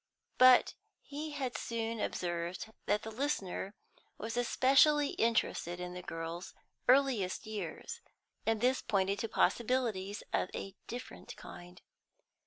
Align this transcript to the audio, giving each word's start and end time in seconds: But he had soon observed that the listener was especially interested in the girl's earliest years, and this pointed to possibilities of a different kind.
But 0.39 0.73
he 1.03 1.29
had 1.29 1.55
soon 1.55 1.99
observed 1.99 2.71
that 2.87 3.03
the 3.03 3.11
listener 3.11 3.75
was 4.17 4.35
especially 4.35 5.09
interested 5.09 5.79
in 5.79 5.93
the 5.93 6.01
girl's 6.01 6.55
earliest 6.87 7.45
years, 7.45 8.01
and 8.43 8.61
this 8.61 8.81
pointed 8.81 9.19
to 9.19 9.29
possibilities 9.29 10.23
of 10.33 10.49
a 10.55 10.75
different 10.87 11.35
kind. 11.35 11.83